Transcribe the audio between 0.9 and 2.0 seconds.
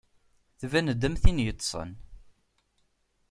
am tin yeṭṭsen.